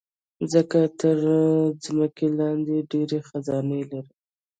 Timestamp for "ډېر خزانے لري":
2.91-4.13